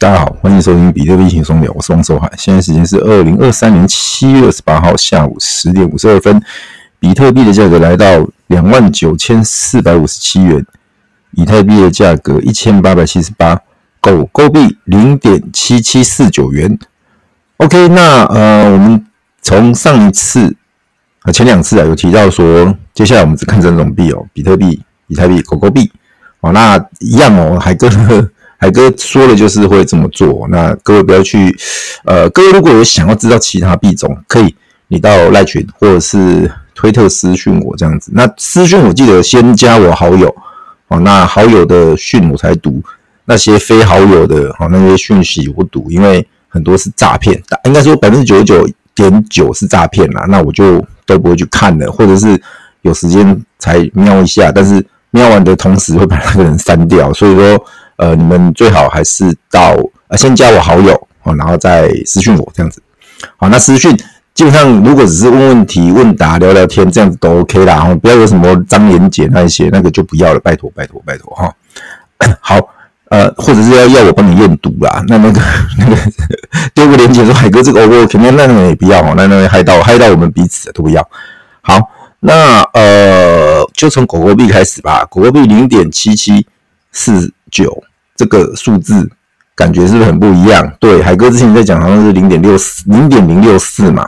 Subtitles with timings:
[0.00, 2.32] 大家好，欢迎收听比特币轻松聊，我是王守海。
[2.38, 6.42] 现在时间是二零二三年七月二十八号下午十点五十二分，
[6.98, 10.64] 比特币的价格来到两万九千四百五十七元，
[11.32, 13.60] 以太币的价格一千八百七十八，
[14.00, 16.78] 狗狗币零点七七四九元。
[17.58, 19.04] OK，那呃，我们
[19.42, 20.56] 从上一次
[21.24, 25.92] 啊前两次啊有提到说，接下来我们只看这种币哦，比特币、以太币、狗狗币。
[26.40, 27.86] 好，那一样哦，海哥。
[28.62, 31.56] 海哥说的就是会这么做，那各位不要去，
[32.04, 34.54] 呃，各位如果有想要知道其他币种，可以
[34.88, 38.12] 你到赖群或者是推特私讯我这样子。
[38.14, 40.28] 那私讯我记得先加我好友，
[40.88, 42.82] 哦，那好友的讯我才读，
[43.24, 52.38] 那些非好友的，哦，那些讯息我不读，因为很多是诈骗，应该说百分之九十九点九是诈骗啦，那我就都不会去看了，或者是
[52.82, 57.64] 有时间才瞄一下，但是瞄完的同时会把那个人删掉，所以说。
[58.00, 59.76] 呃，你们最好还是到
[60.08, 62.82] 呃先加我好友哦，然后再私讯我这样子。
[63.36, 63.94] 好，那私讯
[64.32, 67.76] 基本上如果只是问问题、问答、聊聊天这样子都 OK 啦。
[67.76, 71.54] 哈，不要有什么张连杰那一些，那个就不要了，拜托拜托拜托哈。
[72.40, 72.58] 好，
[73.10, 75.40] 呃，或者是要要我帮你验毒啦，那那个
[75.78, 75.96] 那个
[76.72, 81.06] 丢个连结说海哥这个 OK，肯定那个也不要哦，那那害到害到我们彼此都不要。
[81.60, 81.78] 好，
[82.20, 86.46] 那呃就从狗狗币开始吧，狗狗币零点七七
[86.92, 87.84] 四九。
[88.20, 89.10] 这个数字
[89.54, 90.70] 感觉是不是很不一样？
[90.78, 94.06] 对，海哥之前在讲好像是零点六四，零点零六四嘛。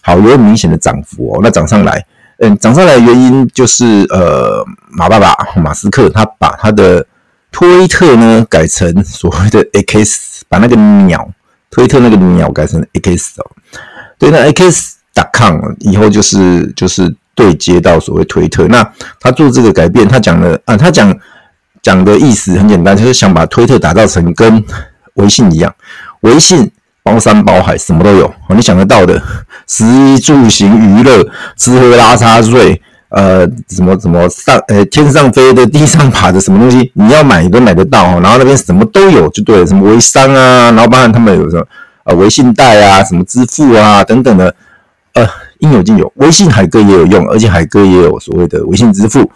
[0.00, 1.40] 好，有明显的涨幅哦。
[1.42, 2.06] 那涨上来，
[2.38, 7.04] 嗯，涨上来的原因就是呃，马爸爸马斯克他把他的
[7.50, 11.28] 推特呢改成所谓的 X，把那个鸟
[11.68, 13.50] 推特那个鸟改成 X 哦。
[14.20, 18.68] 对，那 X.com 以后就是就是对接到所谓推特。
[18.68, 21.12] 那他做这个改变，他讲了啊，他讲。
[21.82, 24.62] 讲的意思很简单，就是想把推特打造成跟
[25.14, 25.74] 微信一样，
[26.20, 26.70] 微信
[27.02, 29.20] 包山包海，什么都有，你想得到的，
[29.66, 41.64] 食住行娱乐，吃喝拉撒睡，呃，什么什么上，呃，天上飞的，地上爬的，什么东西你要买你都买得到，然后那边什么都有，就对了，什么微商啊，然后包含他们有什么
[42.04, 44.54] 呃微信贷啊，什么支付啊等等的，
[45.14, 45.26] 呃，
[45.60, 49.30] 应有尽有，微信海哥也有用，而且海哥也有所谓的微信支付。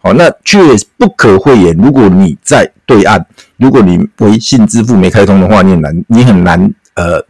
[0.00, 0.58] 好，那却
[0.96, 1.76] 不可讳言。
[1.76, 3.24] 如果你在对岸，
[3.56, 7.20] 如果你微信支付没开通的话，你很难，你很难，呃，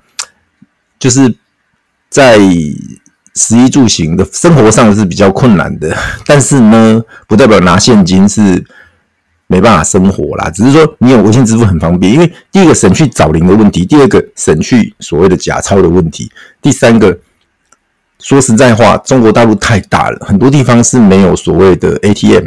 [0.98, 1.34] 就是
[2.10, 2.38] 在
[3.34, 5.96] 食衣住行的生活上是比较困难的。
[6.26, 8.62] 但是呢，不代表拿现金是
[9.46, 10.50] 没办法生活啦。
[10.50, 16.30] 只是说你有微信支付很方便，因为第一个省去找零的问题，第二个省去所谓的假钞的问题，
[16.60, 17.18] 第三个。
[18.20, 22.46] 说实在话，中国大陆太大了，很多地方是没有所谓的 ATM，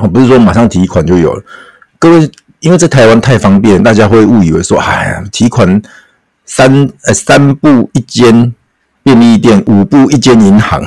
[0.00, 1.42] 我，不是说马上提款就有了。
[1.98, 2.30] 各位，
[2.60, 5.82] 因为在台湾太方便，大家会误以为说，哎呀，提款
[6.46, 8.54] 三呃三步一间
[9.02, 10.82] 便利店，五步一间银行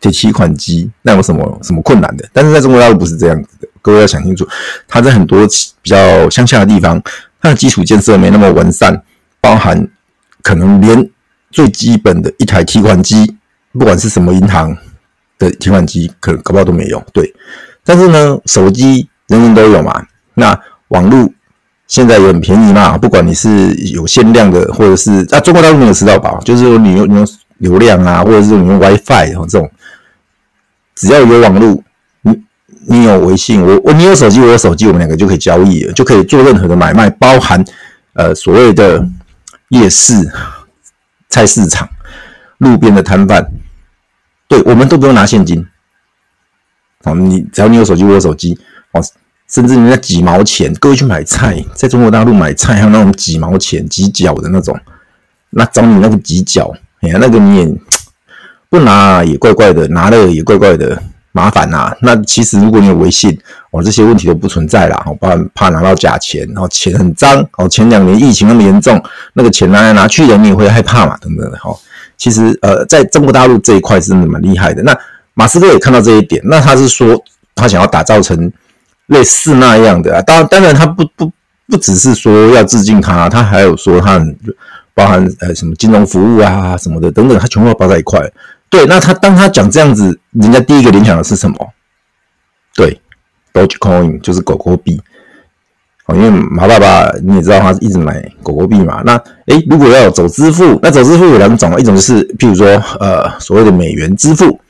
[0.00, 2.28] 的提款机，那有什么什么困难的？
[2.32, 4.44] 但是在中国大陆不是这样子的，各位要想清楚，
[4.88, 5.46] 它在很多
[5.80, 7.00] 比较乡下的地方，
[7.40, 9.00] 它的基础建设没那么完善，
[9.40, 9.86] 包含
[10.42, 11.08] 可能连。
[11.56, 13.34] 最基本的一台提款机，
[13.72, 14.76] 不管是什么银行
[15.38, 17.02] 的提款机，可能搞不好都没有。
[17.14, 17.34] 对，
[17.82, 20.04] 但是呢，手机人人都有嘛。
[20.34, 20.54] 那
[20.88, 21.26] 网络
[21.86, 29.70] 现在也很便宜嘛，不管你是有限量的，或者是啊，中国大陆没有吃到饱，就是说你用你用流量啊，或者是你用 WiFi 这种，
[30.94, 31.82] 只要有网络，
[32.20, 32.38] 你
[32.86, 37.64] 你有微信，我我你有手机，我有手机，我们两个就可以交易，就可以做任何的买卖，包含
[38.12, 39.02] 呃所谓的
[39.70, 40.12] 夜市。
[41.28, 41.88] 菜市场、
[42.58, 43.46] 路边的摊贩，
[44.48, 45.66] 对，我们都不用拿现金。
[47.04, 48.58] 哦，你只要你有手机，我有手机，
[48.92, 49.00] 哦，
[49.48, 54.78] 甚至人家几毛钱，各位去买菜，在中国大陆买菜还有那种几毛钱、几角的那种，
[55.50, 57.74] 那找你那个几角，哎呀，那个你也
[58.68, 61.00] 不拿也怪怪的，拿了也怪怪的。
[61.36, 63.38] 麻烦呐、那其实如果你有微信，
[63.70, 65.04] 哦，这些问题都不存在啦。
[65.04, 68.98] 哦，怕怕拿到假钱，然后钱很脏，哦，前两年疫情那么严重，
[69.34, 71.58] 那个钱拿来拿去的，你也会害怕嘛，等等的。
[71.58, 71.76] 哈，
[72.16, 74.82] 其实呃，在中国大陆这一块是真的蛮厉害的。
[74.82, 74.98] 那
[75.34, 77.22] 马斯克也看到这一点，那他是说
[77.54, 78.50] 他想要打造成
[79.08, 80.22] 类似那样的啊。
[80.22, 81.30] 当然，当然他不不
[81.68, 84.34] 不只是说要致敬他，他还有说他很
[84.94, 88.18] 包含呃什么金融服务啊什么的等等，他全部包在一块。
[88.68, 91.56] 对，那他当他讲这样子，人家第一个联想的是什么？
[92.74, 93.00] 对
[93.52, 95.00] ，Dogecoin 就是狗狗币。
[96.06, 99.02] 哦，因为马爸爸你也知道，他一直买狗狗币嘛。
[99.04, 99.16] 那
[99.46, 102.66] 诶，如果要走支付，那走支付有两种，一种就是譬如说
[103.00, 104.60] 呃所谓的美元支付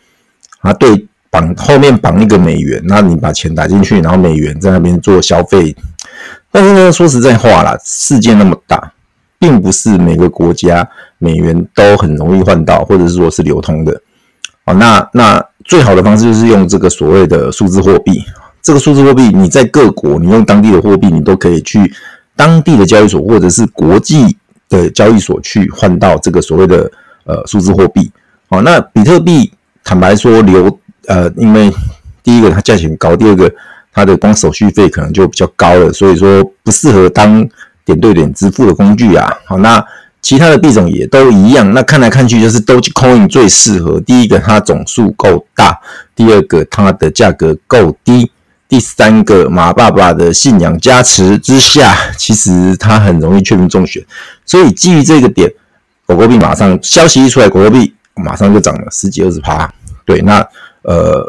[0.61, 5.77] 啊，对，绑后面绑一个美元，那你把钱打进去，然后美元在那边做消费。
[6.51, 8.93] 但是呢，说实在话啦，世界那么大，
[9.39, 14.01] 并不是每个国家美元都很容易换到，或者是说是流通的。
[14.65, 18.25] 好，那那最好的方式就是用这个所谓的数字货币。
[18.63, 21.93] 这个数字货币，你在各国，你用当地的货币，你都可以去
[22.35, 24.37] 当地的交易所或者是国际
[24.69, 26.91] 的交易所去换到这个所谓的
[27.27, 28.11] 呃数字货币。
[28.51, 29.53] 好，那比特币
[29.85, 31.73] 坦白说流呃，因为
[32.25, 33.49] 第一个它价钱高，第二个
[33.93, 37.49] 它的光手续费可能就比较高了，所以说不适合当
[37.85, 39.33] 点对点支付的工具啊。
[39.45, 39.81] 好，那
[40.27, 41.73] 其他的币种也都一样。
[41.73, 44.01] 那看来看去就是 Dogecoin 最适合。
[44.01, 45.79] 第一个它总数够大，
[46.17, 48.33] 第二个它的价格够低。
[48.69, 54.05] 第三个，马爸爸的信仰加持之下，其实他很容易确定中选。
[54.45, 55.49] 所以基于这个点，
[56.05, 59.73] 狗狗币马上消息一出来，狗狗币马上就涨了十几二十趴。
[60.05, 60.45] 对，那
[60.83, 61.25] 呃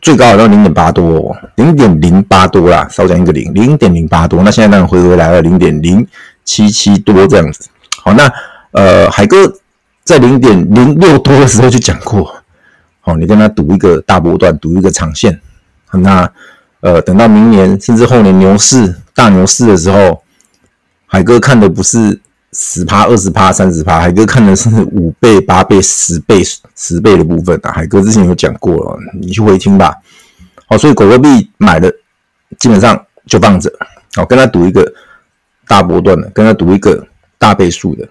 [0.00, 4.42] 最高好像零点八多，零点零八多啦，少讲一个零，零点零八多。
[4.42, 6.06] 那现在当然回回来了零点零
[6.46, 7.68] 七七多这样子。
[8.06, 8.32] 好，那
[8.70, 9.52] 呃海哥
[10.04, 12.32] 在零点零六多的时候就讲过，
[13.00, 15.40] 好，你跟他赌一个大波段，赌一个长线。
[15.90, 16.30] 那
[16.78, 20.22] 呃，等到明年甚至后年牛市大牛市的时候，
[21.06, 22.20] 海哥看的不是
[22.52, 26.44] 十趴、二十趴、三十趴，海哥看的是五倍、八倍、十倍、
[26.76, 27.72] 十倍的部分啊。
[27.72, 29.92] 海哥之前有讲过了，你去回听吧。
[30.68, 31.92] 好，所以狗狗币买的
[32.60, 33.68] 基本上就放着，
[34.14, 34.92] 好，跟他赌一个
[35.66, 37.04] 大波段的，跟他赌一个
[37.38, 38.06] 大倍数的。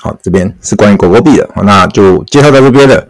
[0.00, 3.08] 好，这边是关于狗狗币的，那就介绍到这边了。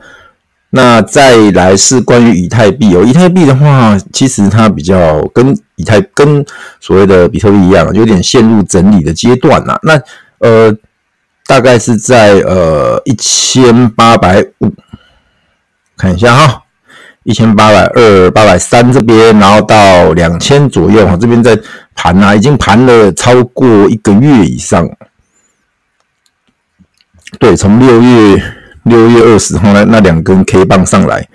[0.71, 6.45] 那再来是关于以太币哦，以太币的话，其实它比较跟以太跟
[6.81, 9.79] 所谓的比特币一样，有点陷入整理的阶段呐。
[9.83, 10.01] 那
[10.39, 10.77] 呃，
[11.47, 14.73] 大概是在呃一千八百五，
[15.97, 16.63] 看一下哈，
[17.23, 21.57] 一千八百二、八百三这边，然后到两千左右哈，这边在
[21.95, 24.89] 盘啊，已经盘了超过一个月以上。
[27.39, 28.43] 对，从六月。
[28.85, 31.27] 六月二十号那那两根 K 棒上来，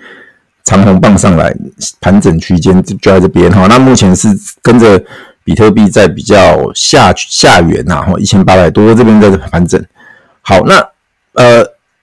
[0.62, 1.52] 长红棒上来，
[2.00, 3.66] 盘整区间就在这边哈。
[3.66, 4.28] 那目前是
[4.62, 5.02] 跟着
[5.42, 9.84] 比特币在比较下下缘呐，哈，一千八百多这边在盘整。
[10.42, 10.76] 好，那
[11.34, 11.60] 呃，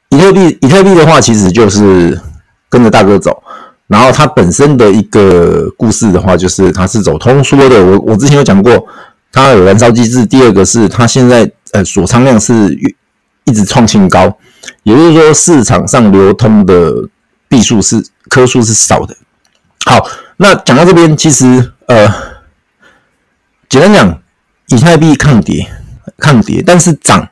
[0.10, 2.20] 以特币以特币的话，其实就是
[2.68, 3.42] 跟着大哥走。
[3.88, 7.86] 然后它本身的一个故事的话，就是它是走通缩的。
[7.86, 8.86] 我我之前有讲过，
[9.32, 10.26] 它有燃烧机制。
[10.26, 12.78] 第二个是它现在呃锁仓量是
[13.48, 14.38] 一直创新高。
[14.84, 16.94] 也就是说，市场上流通的
[17.48, 19.16] 币数是颗数是少的。
[19.86, 20.06] 好，
[20.36, 22.08] 那讲到这边，其实呃，
[23.70, 24.22] 简单讲，
[24.68, 25.66] 以太币抗跌，
[26.18, 27.30] 抗跌，但是涨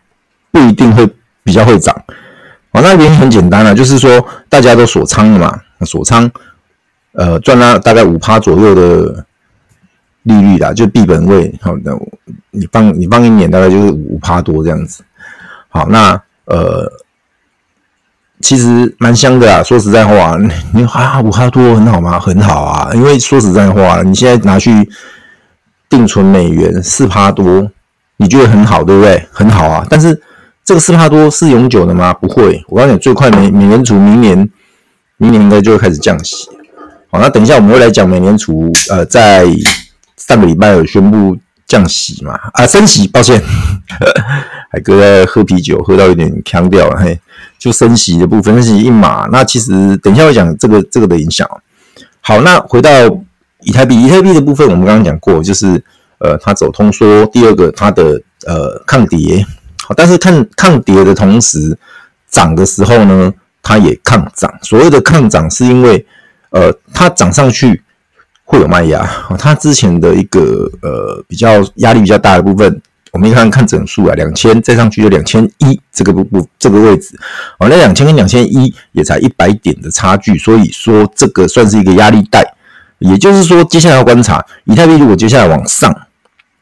[0.52, 1.06] 不一定会
[1.44, 1.94] 比较会涨。
[2.72, 6.32] 哦，那原因很简单了，就是说大家都锁仓了嘛，锁仓，
[7.12, 9.26] 呃，赚了大概五趴左右的
[10.24, 11.54] 利率啦，就币本位。
[11.62, 11.92] 好，那
[12.52, 15.04] 你放你放一年，大概就是五趴多这样子。
[15.76, 16.90] 好，那呃。
[18.42, 22.20] 其实蛮香的啊，说实在话，你你啊五哈多很好吗？
[22.20, 24.88] 很好啊，因为说实在话，你现在拿去
[25.90, 27.72] 定存美元四趴多，
[28.18, 29.26] 你觉得很好，对不对？
[29.32, 30.22] 很好啊，但是
[30.66, 32.14] 这个四趴多是永久的吗？
[32.14, 34.38] 不会，我告诉你，最快美美联储明年
[35.16, 36.50] 明年应该就会开始降息。
[37.10, 39.48] 好，那等一下我们会来讲美联储，呃，在
[40.18, 41.38] 上个礼拜有宣布
[41.68, 42.40] 降息嘛？
[42.54, 43.42] 啊，升息，抱歉。
[44.72, 47.20] 海哥在喝啤酒，喝到有点呛掉了，嘿，
[47.58, 49.28] 就升息的部分，升息一码。
[49.32, 51.50] 那其实等一下会讲这个这个的影响。
[52.22, 52.90] 好，那回到
[53.62, 55.82] 以太币，以太币的部分，我们刚刚讲过，就是
[56.20, 57.26] 呃，它走通缩。
[57.28, 59.46] 第二个，它的呃抗跌。
[59.88, 61.78] 好，但是看抗跌的同时，
[62.30, 64.52] 涨的时候呢，它也抗涨。
[64.62, 66.06] 所谓的抗涨，是因为
[66.50, 67.82] 呃，它涨上去
[68.46, 69.06] 会有卖压。
[69.38, 72.82] 它之前的一个呃比较压力比较大的部分。
[73.12, 77.18] 我们一看看整数啊，两千再上去就两千一这个不不这个位置，
[77.60, 82.44] 哦，那两千跟两千一也才一百点的差距，所以说这个算是一个压力带。
[83.00, 85.96] 也就是说，接下来要观察以太币如果接下来往上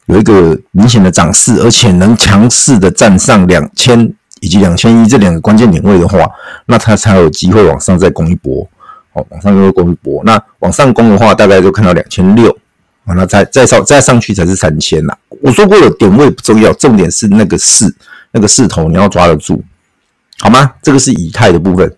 [0.05, 6.19] 有一个明显的涨势，而且能强势的站上两千以及两千一这两个关键点位的话，
[6.67, 8.69] 那它才有机会往上再攻一波。
[9.13, 12.55] 哦，往上又攻一波，那往上攻的话，大概就看到两千六。
[13.05, 15.13] 啊，那再再上再上去才是三千呐。
[15.41, 17.93] 我说过了，点位不重要，重点是那个势，
[18.31, 19.61] 那个势头你要抓得住，
[20.39, 20.73] 好吗？
[20.81, 21.93] 这个是以太的部分。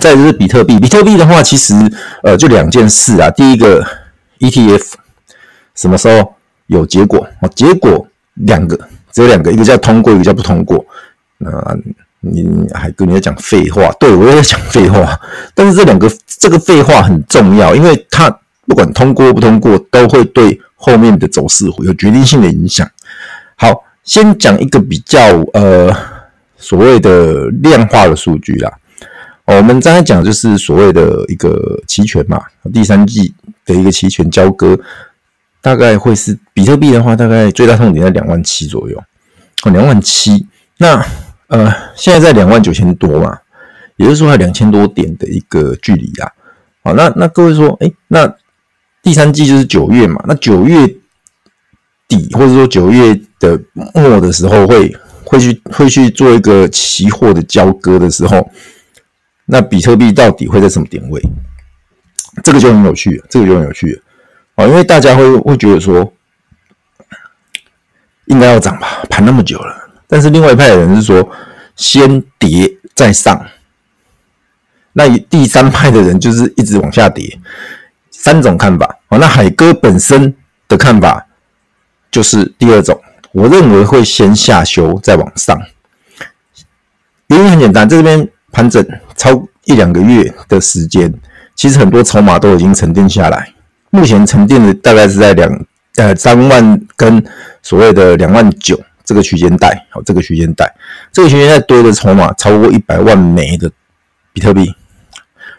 [0.00, 1.74] 再就是比特币，比特币的话，其实
[2.22, 3.28] 呃就两件事啊。
[3.30, 3.84] 第一个
[4.38, 4.92] ETF
[5.74, 6.34] 什么时候
[6.68, 7.26] 有结果？
[7.40, 8.78] 哦，结果两个，
[9.10, 10.84] 只有两个，一个叫通过，一个叫不通过。
[11.38, 11.50] 那
[12.22, 13.92] 你还跟你在讲废话？
[14.00, 15.20] 对，我也在讲废话。
[15.54, 18.34] 但是这两个这个废话很重要，因为它。
[18.64, 22.88] 不管通过不通过，都会对后面的走势会有决定性的影响。
[23.56, 23.68] 好，
[24.04, 25.18] 先讲一个比较
[25.52, 25.92] 呃
[26.56, 28.72] 所谓的量化的数据啦。
[29.46, 32.40] 哦，我们刚才讲就是所谓的一个期权嘛，
[32.72, 33.34] 第三季
[33.66, 34.78] 的一个期权交割，
[35.60, 38.96] 大概会是比特币的话，大概最大痛点在两万七左右。
[39.64, 40.46] 哦，两万七，
[40.78, 41.04] 那
[41.52, 43.38] 呃现在在两万九千多嘛，
[43.96, 46.32] 也就是说还两千多点的一个距离啊。
[46.82, 48.34] 好，那那各位说，哎，那
[49.02, 50.86] 第三季就是九月嘛，那九月
[52.08, 53.60] 底或者说九月的
[53.92, 58.50] 末的时候，会会去会去做一个期货的交割的时候。
[59.44, 61.22] 那比特币到底会在什么点位？
[62.42, 64.00] 这个就很有趣，这个就很有趣
[64.54, 64.64] 啊！
[64.66, 66.10] 因为大家会会觉得说，
[68.24, 69.81] 应该要涨吧，盘那么久了。
[70.12, 71.26] 但是另外一派的人是说，
[71.74, 73.46] 先跌再上。
[74.92, 77.40] 那第三派的人就是一直往下跌。
[78.10, 79.16] 三种看法啊。
[79.16, 80.34] 那海哥本身
[80.68, 81.26] 的看法
[82.10, 83.00] 就是第二种，
[83.32, 85.58] 我认为会先下修再往上。
[87.28, 88.28] 原因很简单，这边。
[88.54, 91.10] 盘整超一两个月的时间，
[91.54, 93.50] 其实很多筹码都已经沉淀下来。
[93.88, 95.64] 目前沉淀的大概是在两
[95.96, 97.24] 呃三万跟
[97.62, 100.72] 所谓的两万九这个区间带，好，这个区间带，
[101.12, 103.70] 这个区间带多的筹码超过一百万枚的
[104.32, 104.74] 比特币。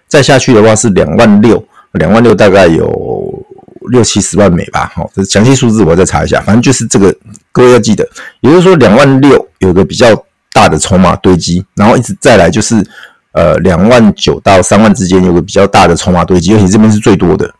[0.07, 3.45] 再下去的话是两万六，两万六大概有
[3.91, 4.91] 六七十万枚吧。
[4.95, 7.15] 好，这详细数字我再查一下，反正就是这个，
[7.51, 8.07] 各位要记得，
[8.41, 10.07] 也就是说两万六有个比较。
[10.55, 12.75] 大的筹码堆积，然后一直再来就是，
[13.31, 17.51] 呃，两万九到三万之间有个比较大的筹码堆积，而且这边是最多的。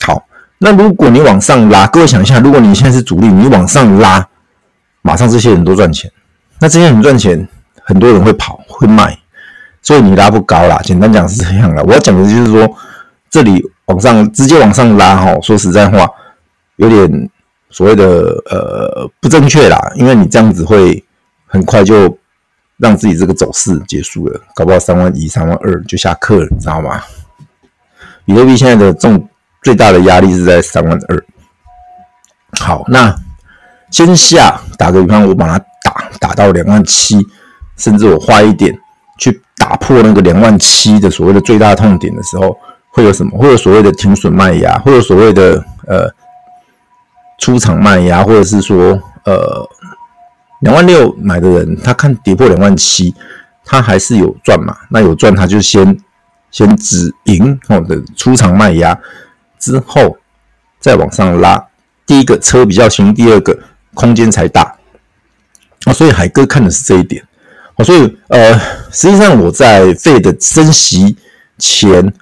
[0.00, 0.20] 好，
[0.58, 4.28] 那如果你往上拉，各位想一下，如果你现在是主力，你往上拉，
[5.02, 6.10] 马上这些人都赚钱。
[6.60, 7.48] 那这些人赚钱，
[7.82, 9.18] 很多人会跑会卖，
[9.82, 10.80] 所以你拉不高啦。
[10.82, 11.82] 简单讲是这样啦。
[11.86, 12.68] 我要讲的就是说，
[13.30, 16.08] 这里往上直接往上拉，哈，说实在话，
[16.76, 17.30] 有点
[17.70, 18.04] 所谓的
[18.50, 21.04] 呃不正确啦，因为你这样子会
[21.46, 22.16] 很快就。
[22.82, 27.02] 让自己这个走势结束了，搞不好三万一、三万二就下课了，你知道吗？
[28.24, 29.28] 比特币现在的重
[29.62, 31.24] 最大的压力是在三万二。
[32.58, 33.14] 好，那
[33.90, 37.18] 先下打个比方，我把它打打到两万七，
[37.76, 38.76] 甚至我花一点
[39.18, 42.56] 去打破那个两万七的所谓的最大痛点的时候，
[42.90, 43.38] 会有什么？
[43.38, 46.08] 会有所谓的停损卖压，会有所谓的呃
[47.38, 49.68] 出场卖压，或者是说呃。
[50.60, 53.14] 两万六买的人，他看跌破两万七，
[53.64, 54.76] 他还是有赚嘛？
[54.90, 55.98] 那有赚，他就先
[56.50, 58.94] 先止盈哦的出场卖压，
[59.58, 60.18] 之后
[60.78, 61.66] 再往上拉。
[62.04, 63.58] 第一个车比较轻，第二个
[63.94, 64.76] 空间才大
[65.84, 65.92] 啊。
[65.92, 67.22] 所以海哥看的是这一点
[67.74, 67.84] 啊。
[67.84, 68.58] 所以呃，
[68.90, 71.16] 实际上我在费的升息
[71.58, 72.12] 前，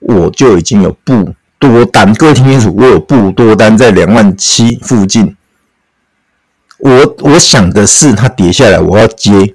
[0.00, 2.12] 我就已经有布多单。
[2.14, 5.36] 各位听清楚，我有布多单在两万七附近。
[6.78, 9.54] 我我想的是，它跌下来，我要接。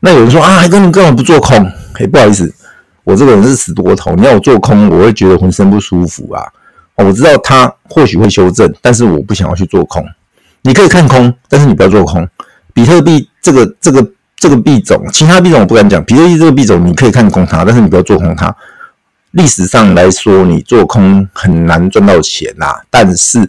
[0.00, 1.56] 那有人说啊，海哥你根本不做空，
[1.94, 2.54] 哎，不好意思，
[3.02, 4.14] 我这个人是死多头。
[4.14, 6.46] 你要我做空，我会觉得浑身不舒服啊。
[6.96, 10.06] 我知道它或许会修正，但是我不想要去做空。
[10.62, 12.28] 你可以看空，但是你不要做空。
[12.72, 16.02] 比特币这个这个这个币种，其他币种我不敢讲。
[16.04, 18.54] 比特币这个币种，你可以看空它，但是你不要做空它。
[19.32, 23.48] 历史上来说，你做空很难赚到钱呐、啊，但是。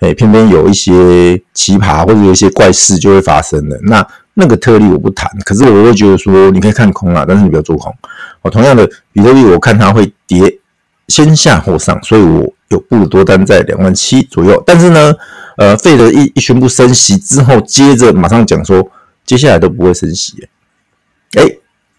[0.00, 3.78] 哎，偏偏有一些奇葩或者有一些怪事就会发生了。
[3.82, 4.02] 那
[4.32, 7.94] 那个特例我不谈，可是我会觉得说，你可以看空啊，但是你不要做空。
[8.40, 10.58] 哦，同样的比特币，我看它会跌，
[11.10, 14.62] 先下后上，所以我有布多单在两万七左右。
[14.64, 15.12] 但是呢，
[15.58, 18.82] 呃，费德一一宣布升息之后，接着马上讲说，
[19.26, 20.48] 接下来都不会升息。
[21.32, 21.44] 哎，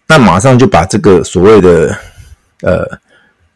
[0.08, 1.96] 那马上就把这个所谓的
[2.62, 2.98] 呃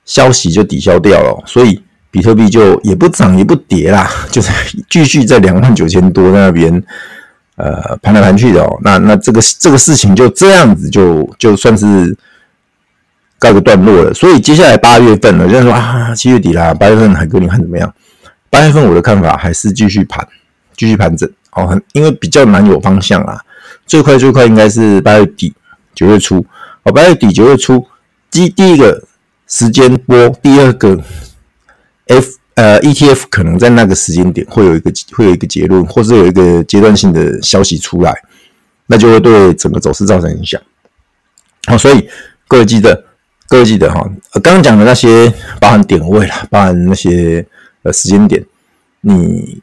[0.04, 1.82] 消息就抵消掉了，所以。
[2.08, 4.50] 比特币就也不涨也不跌啦， 就是
[4.88, 6.82] 继续在两万九千多那边
[7.56, 8.78] 呃盘来盘去的哦。
[8.82, 12.16] 那那这个这个事情就这样子就就算是
[13.48, 14.12] 告个段落了。
[14.14, 17.92] 所以接下来八月份了，有人说啊七月底啦，八月份海哥你看怎么样？
[18.50, 20.26] 八月份我的看法还是继续盘，
[20.76, 23.40] 继续盘整哦，很因为比较难有方向啊。
[23.86, 25.54] 最快最快应该是八月底
[25.94, 26.44] 九月初
[26.82, 27.86] 哦，八月底九月初
[28.30, 29.02] 第第一个
[29.46, 31.00] 时间波，第二个。
[32.08, 38.14] F 呃 ETF 可能在那个时间点会有一个会有一个结论，或者有一个阶段性的消息出来，
[38.86, 40.62] 那就会对整个走势造成影响。
[41.66, 42.08] 好，所以
[42.46, 43.05] 各位记得，
[43.48, 44.00] 各位记得哈，
[44.42, 47.46] 刚刚讲的那些包含点位啦，包含那些
[47.82, 48.44] 呃时间点，
[49.02, 49.62] 你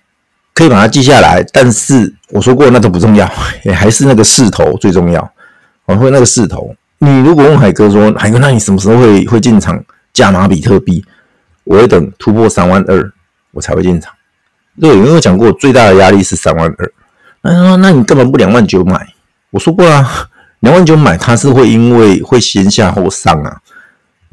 [0.53, 1.43] 可以把它记下来。
[1.51, 3.29] 但是我说过，那都不重要，
[3.63, 5.31] 也还是那个势头最重要。
[5.85, 11.03] 我会那个势头，你如果问海哥说，海哥，那你什么时候会会进场加码比特币？
[11.65, 13.11] 我会等突破三万二，
[13.51, 14.13] 我才会进场。
[14.79, 16.91] 对，因为我讲过，最大的压力是三万二。
[17.41, 19.13] 那说那你干嘛不两万九买？
[19.49, 20.29] 我说过啦，
[20.61, 23.59] 两万九买它是会因为会先下后上啊。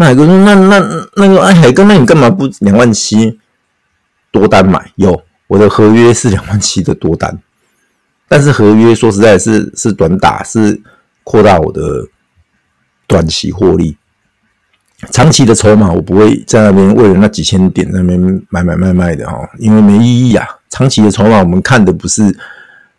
[0.01, 3.39] 那海哥说，那那那个哎，海哥，那你干嘛不两万七
[4.31, 4.91] 多单买？
[4.95, 7.39] 有，我的合约是两万七的多单，
[8.27, 10.81] 但是合约说实在是是短打，是
[11.23, 11.83] 扩大我的
[13.07, 13.95] 短期获利。
[15.13, 20.49] 长期的筹码，我不会在那边为了那几千点那边买买卖卖的哈，因为没意义啊。
[20.71, 22.35] 长期的筹码，我们看的不是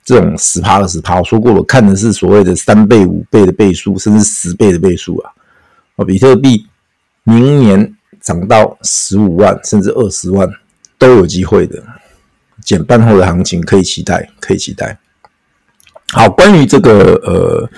[0.05, 5.31] 这种十趴二十趴，我说过了，看的是所谓的三倍、五倍的倍数，甚至十倍的倍数啊。
[5.95, 6.67] 啊，比特币
[7.23, 10.49] 明年涨到十五万甚至二十万
[10.97, 11.81] 都有机会的，
[12.63, 14.97] 减半后的行情可以期待，可以期待。
[16.13, 17.69] 好，关于这个呃。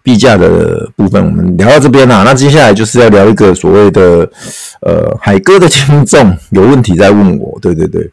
[0.00, 4.26] 币价的部分我们聊到这边啦，那接下来就是要聊一个所谓的
[4.80, 8.10] 呃海哥的听众有问题在问我，对对对，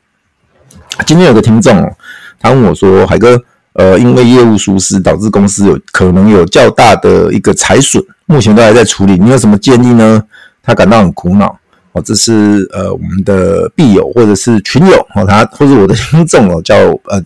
[1.05, 1.89] 今天有个听众，
[2.37, 3.41] 他问我说，海哥，
[3.73, 10.21] 呃，因为业务疏失导致公司有可能有较大的一个财损，目前都还在处理，你有什么建议呢？
[10.65, 11.57] 他感到很苦恼
[11.93, 17.23] 哦，这是呃我们的币友或者是群友哦，他或者我的听众哦叫呃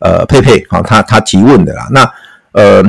[0.00, 2.10] 呃佩佩啊，他他提问的啦，那
[2.52, 2.84] 呃。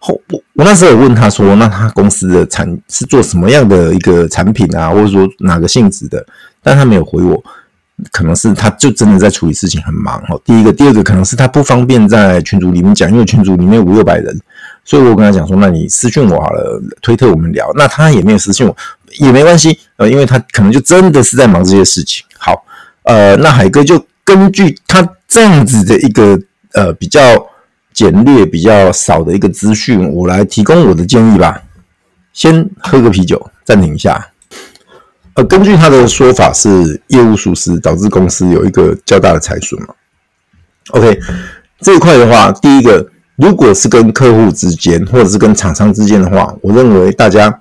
[0.00, 6.24] 后我我那时候有问他说，那他公司的产是做什么样的一个产品啊，或者说哪个性质的？
[6.62, 7.40] 但他没有回我，
[8.10, 10.40] 可能是他就真的在处理事情很忙哦。
[10.44, 14.36] 第一个，第二个可能是他不方便在群组里面讲，因为群组里面五六百人，
[14.88, 17.70] 所以我跟他讲说，那你私讯我好了，推特我们聊。
[17.74, 18.74] 那他也没有私信我，
[19.18, 22.24] 也没关系，呃，因为他可能就真的是在忙这些事情。
[22.38, 22.64] 好，
[23.02, 26.40] 呃，那海哥就根据他这样子的一个
[26.72, 27.20] 呃比较。
[27.94, 31.60] 简略比较少的一个资讯，我来提供我的建议吧。
[32.32, 34.24] 先喝个啤酒，暂停一下。
[35.34, 39.88] 呃，根据他的说法是业务疏失导致公司有一个较大的财损嘛。
[40.90, 41.18] OK，
[41.80, 43.04] 这一块的话，第一个，
[43.38, 47.60] 如果是跟客户之间或者是跟厂商之间的话，我认为大家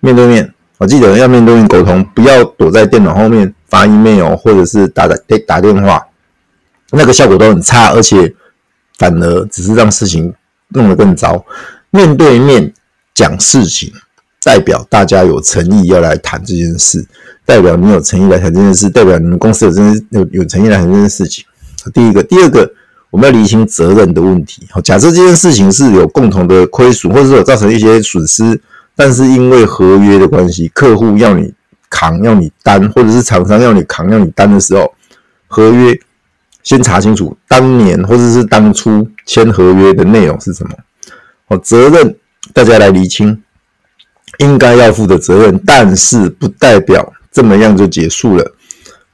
[0.00, 5.14] 面对面，我记得要面对面沟通，不要躲在电脑后面发 email 或者是打打
[5.46, 6.04] 打电话，
[6.90, 8.34] 那个效果都很差，而且。
[8.98, 10.34] 反而只是让事情
[10.70, 11.46] 弄得更糟。
[11.90, 12.74] 面对面
[13.14, 13.92] 讲事情，
[14.42, 17.06] 代表大家有诚意要来谈这件事，
[17.46, 21.44] 代表你有诚意来谈这件事，代表你们公司有真有有诚意来谈这件事情。
[21.94, 22.68] 第一个，第二个，
[23.10, 24.66] 我们要厘清责任的问题。
[24.70, 28.60] 好，假设这件事情是有共同的亏损，或者是有造成一些损失，
[28.94, 31.52] 但是因为合约的关系，客户要你
[31.88, 34.92] 扛，要你担，或者是厂商要你扛，要你担的时候，
[35.46, 35.98] 合约。
[36.64, 40.74] 先查清楚当年或者是当初签合约的内容是什么，
[41.46, 42.14] 好，责任
[42.52, 43.42] 大家来厘清，
[44.36, 48.44] 应该要负的责任，但是不代表这么样就结束了，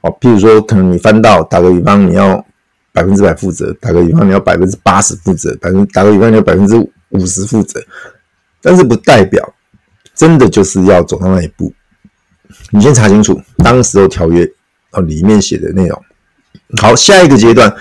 [0.01, 2.45] 哦，譬如说可能你翻到打个比方，你要
[2.95, 6.75] 百分之百负责，打个比方你要百分之八十负责，百分打个比方你要百分之
[7.09, 7.77] 五十负责，
[8.61, 9.53] 但是不代表
[10.15, 11.73] 真的就是要走到那一步，
[12.71, 14.49] 你先查清楚当时候条约
[14.91, 16.01] 哦里面写的内容。
[16.81, 17.71] 好，下一个阶段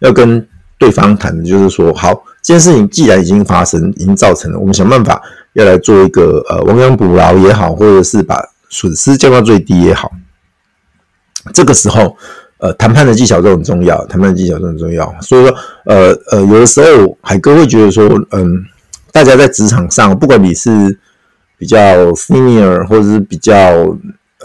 [0.00, 0.44] 要跟
[0.76, 8.36] 对方谈的就是说，好，这件事情既然已经发生，已经造成了，我们想办法要来做一个呃亡羊补牢也好，或者是把
[8.68, 10.10] 损失降到最低也好。
[11.52, 12.16] 这个时候，
[12.64, 15.14] 呃，谈判的技巧都很重要，谈判的技巧都很重要。
[15.20, 18.64] 所以说，呃呃，有的时候海哥会觉得说，嗯，
[19.12, 20.98] 大家在职场上，不管你是
[21.58, 21.78] 比较
[22.12, 23.52] senior 或者是比较。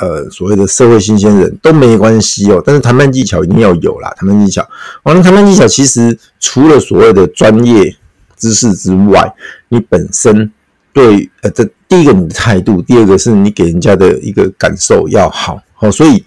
[0.01, 4.09] 呃，所谓的社会新鲜人都没关系哦，但是谈判技巧一定要有啦。
[4.15, 4.65] 谈判技巧，
[5.03, 7.93] 完了，谈判技巧其实除了所谓的专业
[8.37, 9.29] 知识之外，
[9.67, 10.49] 你本身
[10.93, 16.23] 对呃，这第一个你的态度，第二个是你给人家的一个感受要好，好，所以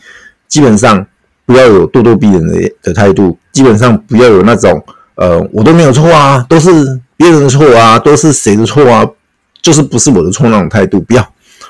[0.48, 1.06] 基本上
[1.44, 4.84] 不要有咄咄逼人的的态度，基本上不要有那种
[5.16, 6.70] 呃，我都没有错啊，都是
[7.16, 9.06] 别人的错啊，都是谁的错啊，
[9.60, 11.22] 就是不是我的错那种态度，不要。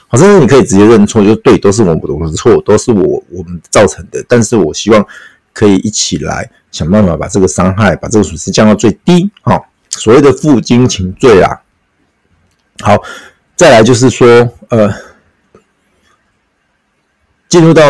[0.08, 4.24] 好，甚至你可以直接认错，就对，都是我们的错，都是我我们造成的。
[4.28, 5.04] 但是我希望
[5.52, 9.30] 可以一起来想办法把这个伤害、把这个损失降到最低。
[9.40, 11.60] 好，所谓的负荆请罪啦。
[12.80, 13.02] 好，
[13.56, 14.26] 再来就是说，
[14.68, 14.92] 呃，
[17.48, 17.82] 进入到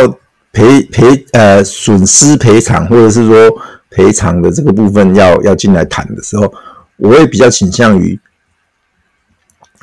[0.52, 3.50] 赔赔呃损失赔偿或者是说
[3.90, 6.52] 赔偿的这个部分要要进来谈的时候，
[6.98, 8.20] 我会比较倾向于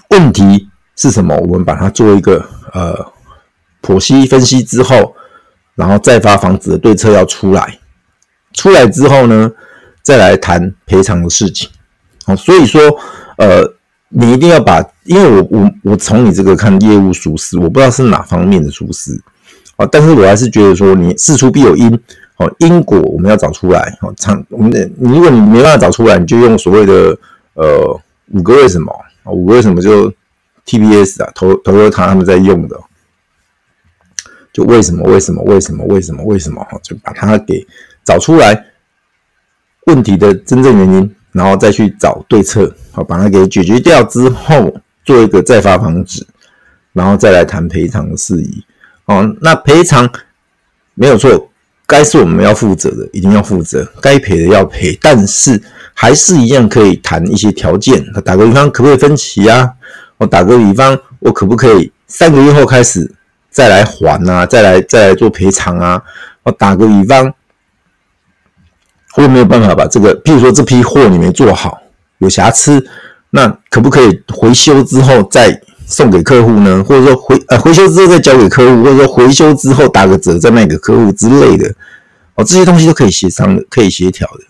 [0.10, 0.68] 问题。
[1.02, 1.34] 是什么？
[1.38, 2.94] 我们把它做一个呃
[3.82, 5.16] 剖析分析之后，
[5.74, 7.80] 然后再发防止的对策要出来。
[8.52, 9.50] 出来之后呢，
[10.04, 11.70] 再来谈赔偿的事情。
[12.26, 12.82] 好，所以说
[13.38, 13.64] 呃，
[14.10, 19.18] 你一定要把，因为我我我从你这个看业务疏失，我不知道是哪方面的疏失
[19.80, 22.00] 啊，但是我还是觉得说你事出必有因。
[22.36, 23.98] 哦，因果我们要找出来。
[24.02, 27.18] 哦，长我们的，如果你没办法找出来，你就用所谓的
[27.54, 28.94] 呃五个为什么，
[29.26, 30.10] 五个为什么就
[30.66, 32.80] TBS 啊，投投优塔他们在用的，
[34.54, 37.66] 就为什么为什么为什么为什么为什么哈，就把它给
[38.06, 38.66] 找出来
[39.88, 46.26] 问题的真正原因，然后再去找对策，好，把它给解决掉之后，做一个再发防止，
[46.94, 48.64] 然后再来谈赔偿的事宜。
[49.10, 50.08] 哦，那赔偿
[50.94, 51.48] 没有错。
[51.88, 55.60] 该是我们要负责的，一定要负责；该赔的要赔，但是
[55.96, 58.06] 还是一样可以谈一些条件。
[58.24, 59.74] 打个比方，可不可以分期啊？
[60.18, 63.12] 我打个比方，我可不可以三个月后开始
[63.50, 64.46] 再来还啊？
[64.46, 66.00] 再来再来做赔偿啊？
[66.44, 67.34] 我打个比方，
[69.18, 71.82] 我有没有办法把这个，譬如说这批货你没做好，
[72.20, 72.88] 有瑕疵，
[73.32, 75.60] 那可不可以回修之后再？
[75.90, 81.68] 送给客户呢，或者说回呃回修之后再交给客户，或者说回修之后打个折再卖给客户之类的，
[82.36, 84.44] 哦，这些东西都可以协商的，可以协调的，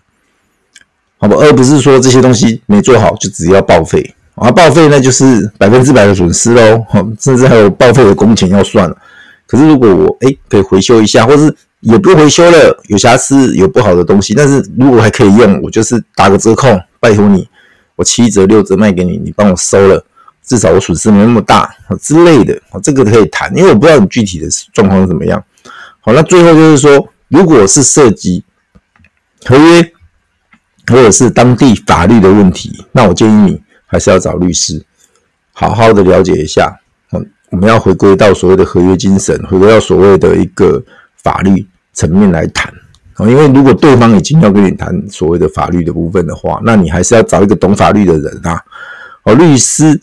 [1.18, 1.36] 好吧？
[1.40, 6.84] 而不是说这些东西没做好就只要报废啊，报废那就是百分之百的损失喽，
[7.18, 8.94] 甚至还有报废的工钱要算。
[9.46, 16.68] 可是如果我诶可以回修一下，或是也不回修了，有瑕疵有不好的东西，但是如果还可以用，我就是打个折扣，
[17.00, 17.48] 拜托你，
[17.96, 20.04] 我七折六折卖给你，你帮我收了。
[20.50, 25.40] 至少我损失没那么大之类的，这个可以谈，因为我不知道你具体的状况是怎么样。
[26.00, 28.42] 好，那最后就是说，如果是涉及
[29.46, 29.92] 合约
[30.88, 34.84] 或者是当地法律的问题，那我建议你还是要找律师，
[35.52, 36.76] 好好的了解一下。
[37.12, 40.82] 嗯我们要回归到所谓的合约精神，回归到所谓的一个
[41.22, 42.74] 法律层面来谈。
[43.20, 48.60] 因为如果对方已经要跟你谈所谓的法律的部分的话，那你还是要找一个懂法律的人啊，
[49.22, 50.00] 哦，律师。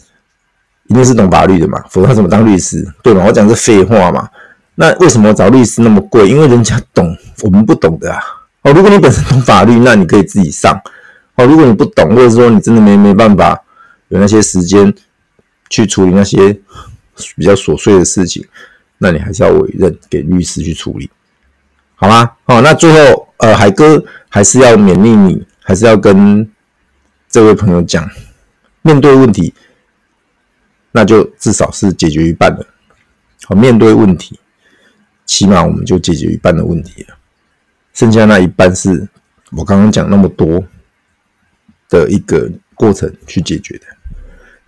[0.87, 2.85] 一定是懂法律的嘛，否则他怎么当律师？
[3.03, 3.23] 对吗？
[3.25, 4.27] 我讲的是废话嘛。
[4.75, 6.29] 那为什么找律师那么贵？
[6.29, 8.19] 因为人家懂，我们不懂的啊。
[8.61, 10.79] 哦，如果你本身懂法律，那你可以自己上。
[11.35, 13.59] 哦，如果你不懂，或者说你真的没没办法
[14.09, 14.93] 有那些时间
[15.69, 16.53] 去处理那些
[17.35, 18.45] 比较琐碎的事情，
[18.99, 21.09] 那你还是要委任给律师去处理，
[21.95, 22.31] 好吗？
[22.45, 26.47] 哦，那最后呃，海哥还是要勉励你，还是要跟
[27.29, 28.09] 这位朋友讲，
[28.83, 29.53] 面对问题。
[30.91, 32.65] 那就至少是解决一半了。
[33.43, 34.39] 好，面对问题，
[35.25, 37.15] 起码我们就解决一半的问题了。
[37.93, 39.07] 剩下那一半是
[39.51, 40.63] 我刚刚讲那么多
[41.89, 43.85] 的一个过程去解决的。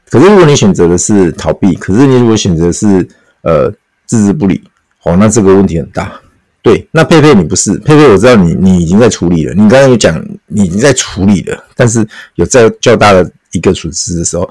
[0.10, 3.08] 可是如果你选择的是逃避，可是你如果选择是
[3.42, 3.70] 呃
[4.08, 4.64] 置之不理，
[5.04, 6.20] 哦，那这个问题很大。
[6.62, 9.54] 对，那佩佩你不是佩佩，我知道你你已经在处理了。
[9.54, 14.50] 你刚刚有讲你已经在处理了，但是有在较大的一个损失的时候。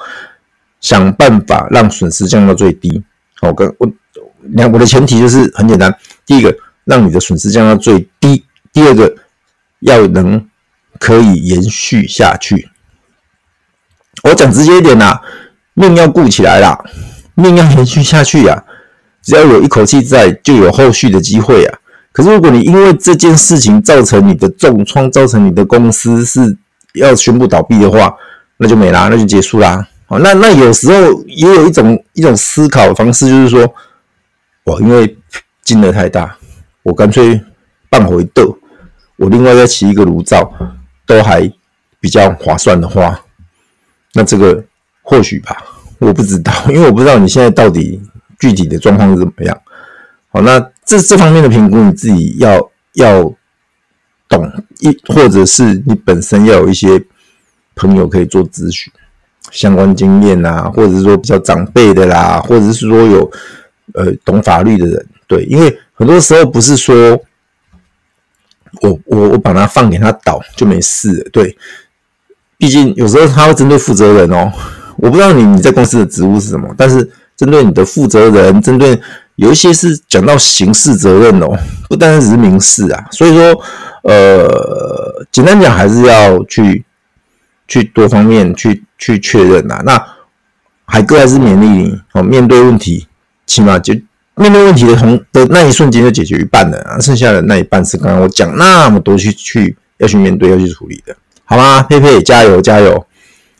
[0.81, 3.03] 想办法让损失降到最低。
[3.41, 3.91] 好，跟我
[4.41, 5.95] 两我的前提就是很简单：
[6.27, 9.15] 第一个，让你的损失降到最低；第二个，
[9.81, 10.45] 要能
[10.99, 12.69] 可以延续下去。
[14.25, 15.21] 我讲直接一点啦，
[15.75, 16.79] 命要顾起来啦，
[17.35, 18.65] 命要延续下去呀。
[19.23, 21.79] 只要有一口气在，就有后续的机会啊。
[22.13, 26.57] 可是如果你因为这件事情造成你的重创，造成你的公司是
[26.95, 28.13] 要宣布倒闭的话，
[28.57, 29.87] 那就没啦，那就结束啦。
[30.09, 33.75] 哦，那那有时候也有一种一种思考方式，就是说，
[34.65, 35.17] 我因为
[35.63, 36.35] 金额太大，
[36.83, 37.39] 我干脆
[37.91, 38.59] 办回豆，
[39.17, 40.51] 我另外再起一个炉灶，
[41.05, 41.51] 都还
[42.01, 43.21] 比较划算的话，
[44.15, 44.65] 那这个
[45.03, 45.63] 或许吧，
[45.99, 48.01] 我不知道，因为我不知道你现在到底
[48.39, 49.61] 具体的状况是怎么样。
[50.31, 53.31] 好，那这这方面的评估你自己要要
[54.27, 57.05] 懂一，或者是你本身要有一些
[57.75, 58.91] 朋友可以做咨询。
[59.51, 63.31] 相关经验啊，或者是说比较长辈的啦，或者是说有
[63.95, 67.19] 呃懂法律的人，对，因为很多时候不是说
[68.83, 71.57] 我我我把它放给他倒就没事，对，
[72.57, 74.53] 毕竟有时候他会针对负责人哦，
[74.97, 79.01] 我不知道你你在公司的职务是什么，但是针对你的负责人，针对
[79.37, 81.57] 有一些是讲到刑事责任哦，
[81.89, 83.61] 不单只是民事啊，所以说
[84.03, 86.85] 呃，简单讲还是要去。
[87.69, 90.07] 去多方面去去确认呐、啊，那
[90.87, 93.07] 海哥还是勉励你哦，面对问题，
[93.47, 93.95] 起码就
[94.35, 101.83] 面对问题的同的那一瞬间就解决一半了啊，剩下的那一半是刚刚我讲那么多去去要去面对要去处理的，好吗？
[101.83, 103.07] 佩佩加油加油！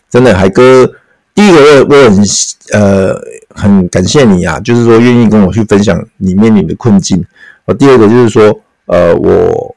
[0.09, 0.91] 真的，海哥，
[1.35, 2.25] 第一个我我很
[2.73, 3.15] 呃
[3.55, 7.23] 很感谢你啊，就是说愿意跟我去分享你面临的困境。
[7.67, 9.77] 哦，第二个就是说呃我。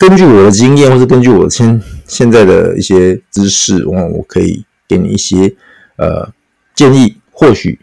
[0.00, 5.54] 根据我的经验，或是根据我现现在的一些知识，我我可以给你一些
[5.96, 6.26] 呃
[6.74, 7.78] 建议，或许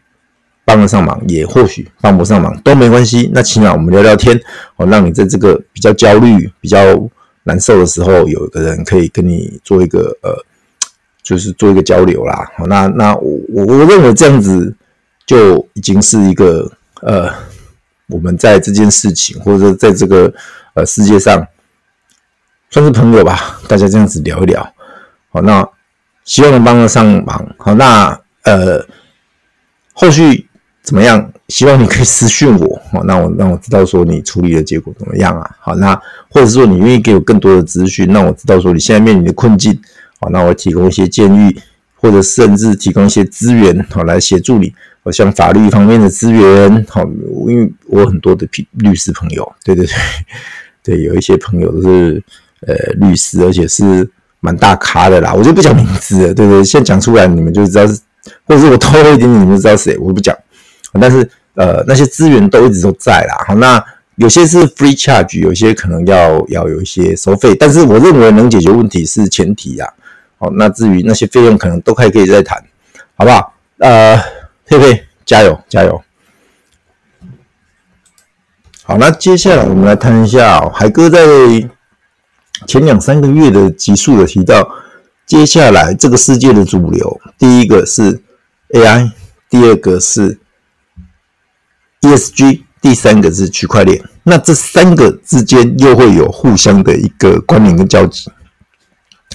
[0.65, 3.29] 帮得上忙，也或许帮不上忙，都没关系。
[3.31, 4.35] 那起码我们聊聊天，
[4.77, 6.77] 哦，让你在这个比较焦虑、比较
[7.43, 10.35] 难受的时候，有个人可以跟你做一个呃，
[11.21, 12.51] 就是做一个交流啦。
[12.57, 14.75] 好，那那我我我认为这样子
[15.27, 16.67] 就已经是一个
[17.03, 17.31] 呃，
[18.07, 20.33] 我们在这件事情或者在这个
[20.73, 21.45] 呃世界上
[22.69, 23.59] 算是朋友吧。
[23.67, 24.73] 大家这样子聊一聊，
[25.29, 25.67] 好，那
[26.23, 27.55] 希望能帮得上忙。
[27.57, 28.85] 好，那呃，
[29.93, 30.45] 后续。
[30.83, 31.33] 怎么样？
[31.49, 35.55] 希望你可以私讯我，好，那我让我知道说你处理的结果怎么样啊？
[35.59, 35.93] 好，那
[36.29, 39.77] 或者说你愿意给我更多的资讯，让我知道说你现在面临的困境，
[40.21, 41.53] 好，那我提供一些建议，
[41.95, 44.73] 或者甚至提供一些资源，好，来协助你。
[45.03, 47.03] 好像法律方面的资源，好，
[47.49, 49.93] 因为我很多的律师朋友，对对对，
[50.83, 52.23] 对，有一些朋友都是
[52.65, 56.63] 呃律师，而且是蛮大咖的啦，我就不讲名字了，对不对？
[56.63, 57.99] 现在讲出来你们就知道是，
[58.45, 60.35] 或者是我透露一点点，你们就知道谁，我不讲。
[60.99, 63.43] 但是，呃，那些资源都一直都在啦。
[63.45, 63.83] 好，那
[64.15, 67.53] 有些是 free charge，有些可能要要有一些收费。
[67.53, 69.87] 但是我认为能解决问题是前提呀。
[70.39, 72.63] 好，那至于那些费用，可能都还可以再谈，
[73.15, 73.53] 好不好？
[73.79, 74.19] 呃，
[74.65, 76.01] 佩佩，加油加油！
[78.83, 81.19] 好，那接下来我们来谈一下，海哥在
[82.65, 84.67] 前两三个月的集数有提到，
[85.25, 88.21] 接下来这个世界的主流，第一个是
[88.69, 89.11] AI，
[89.49, 90.39] 第二个是。
[92.01, 98.31] ESG 第三个是区块链，那这三个之间又会有互相的一个关联跟交集。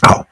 [0.01, 0.25] 好，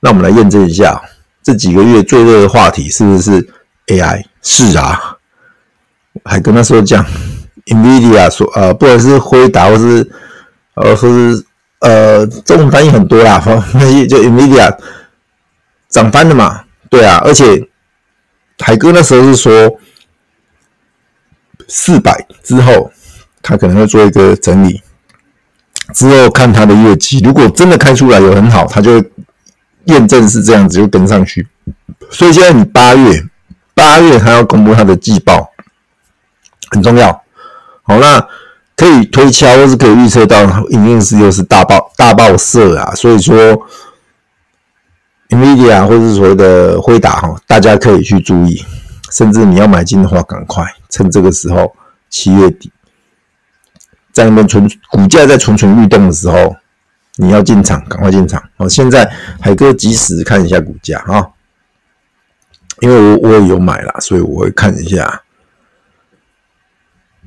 [0.00, 1.00] 那我们来验证一下，
[1.42, 3.46] 这几个月最热的话题是不是
[3.88, 4.24] AI？
[4.40, 5.18] 是啊，
[6.24, 7.04] 还跟他说讲
[7.66, 10.10] ，NVIDIA 说呃，不管是辉达或是
[10.74, 11.44] 呃，或是
[11.84, 13.40] 呃，中文翻译很多啦，
[13.74, 14.76] 那 就 NVIDIA
[15.88, 17.68] 涨翻了嘛，对啊，而且
[18.58, 19.78] 海哥那时候是说。
[21.66, 22.92] 四百之后，
[23.40, 24.82] 他可能会做一个整理，
[25.94, 29.02] 之后看他的业绩，如果真的开出来有很好，他就
[29.84, 31.48] 验证是这样子，就跟上去。
[32.10, 33.24] 所以现在你八月，
[33.72, 35.50] 八月他要公布他的季报，
[36.70, 37.10] 很重要。
[37.82, 38.28] 好，那
[38.76, 42.92] 可以推敲或是可以预测到，一定是又是大爆大爆射啊。
[42.94, 43.36] 所以说
[45.28, 48.64] ，NVIDIA 或是所谓的辉达哈，大家可以去注意。
[49.12, 51.72] 甚至你要买进的话，赶快趁这个时候，
[52.10, 52.72] 七月底，
[54.12, 56.56] 在那边蠢股价在蠢蠢欲动的时候，
[57.18, 58.42] 你要进场，赶快进场。
[58.56, 59.08] 好，现在
[59.40, 61.28] 海哥及时看一下股价啊，
[62.80, 65.22] 因为我我也有买啦，所以我会看一下。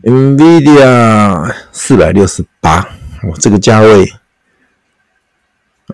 [0.04, 2.80] NVIDIA 四百六十八，
[3.24, 4.06] 哦，这个价位，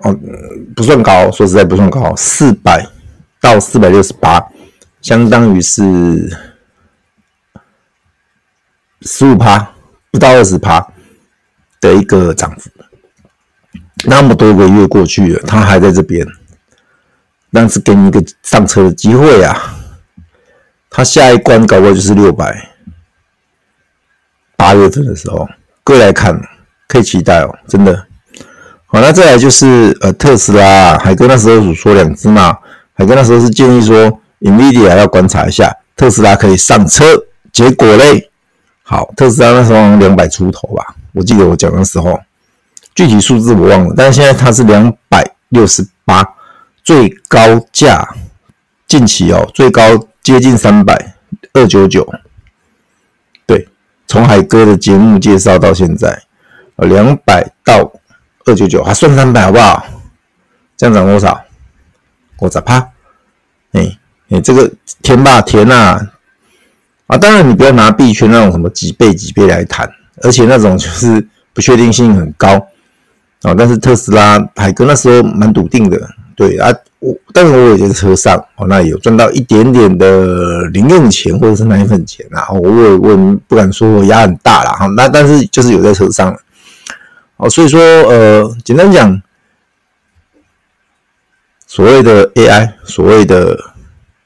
[0.01, 0.13] 哦，
[0.75, 2.87] 不算高，说实在不算高，四百
[3.41, 4.45] 到四百六十八。
[5.01, 5.81] 相当于是
[9.01, 9.73] 十五趴，
[10.11, 10.87] 不到二十趴
[11.81, 12.69] 的一个涨幅。
[14.05, 16.25] 那么多个月过去了，它还在这边，
[17.51, 19.75] 但是给你一个上车的机会啊！
[20.89, 22.72] 它下一关搞不好就是六百。
[24.55, 25.47] 八月份的时候，
[25.83, 26.39] 各位来看，
[26.87, 28.05] 可以期待哦，真的。
[28.85, 32.57] 好，那再来就是呃特斯拉，海哥那时候只说两只嘛，
[32.93, 34.19] 海哥那时候是建议说。
[34.43, 37.05] NVIDIA 要观察一下，特斯拉可以上车，
[37.53, 38.29] 结果嘞，
[38.83, 42.19] 好，特斯拉那时候两百出头吧，我记得我讲的时候，
[42.93, 46.27] 具体数字我忘了，但是现在它是两百六十八，
[46.83, 47.39] 最高
[47.71, 48.05] 价，
[48.85, 49.81] 近期哦，最高
[50.21, 51.15] 接近三百
[51.53, 52.05] 二九九，
[54.07, 56.23] 从海哥的节目介绍到现在，
[56.75, 57.91] 呃，两百到
[58.45, 59.85] 二九九，还算三百好不好？
[60.77, 61.43] 这样涨多少？
[62.39, 62.89] 我咋怕？
[63.73, 63.97] 哎。
[64.27, 64.71] 你这个
[65.03, 66.09] 填吧填啊
[67.05, 67.15] 啊！
[67.15, 69.87] 当然你不要拿币圈那种什么几倍几倍来谈，
[70.23, 72.49] 而且那种就是不确定性很高
[73.43, 73.53] 啊。
[73.55, 82.49] 但是特斯拉海哥那时候蛮笃定的，对啊，我但是我也在车上哦，那有赚到一点点的零用钱或者是奶粉钱啊。
[82.51, 86.35] 我我我不敢说我压很大了哈，那但是就是有在车上
[87.37, 89.21] 哦，所以说呃，简单讲，
[91.67, 93.57] 所谓的 AI，所谓的。